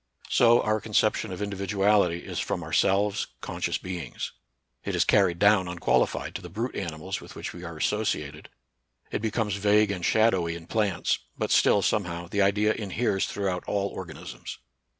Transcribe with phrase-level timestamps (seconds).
[0.29, 4.31] So, our conception of indi viduality is from ourselves, conscious beings:
[4.83, 8.49] it is carried down unqualified to the brute animals with which we are associated;
[9.11, 13.63] it be comes vague and shadowy in plants, but still, somehow, the idea inheres throughout
[13.67, 14.57] all organ isms.